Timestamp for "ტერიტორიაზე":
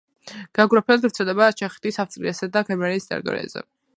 3.13-3.67